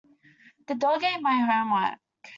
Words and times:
The 0.65 0.73
dog 0.73 1.03
ate 1.03 1.21
my 1.21 1.41
homework. 1.41 1.99